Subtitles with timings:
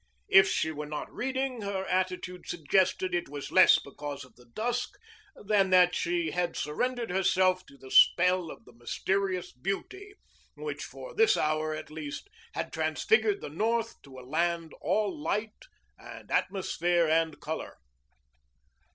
[0.31, 4.93] If she were not reading, her attitude suggested it was less because of the dusk
[5.35, 10.15] than that she had surrendered herself to the spell of the mysterious beauty
[10.55, 15.65] which for this hour at least had transfigured the North to a land all light
[15.99, 17.77] and atmosphere and color.